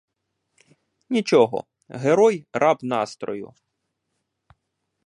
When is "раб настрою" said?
2.53-3.53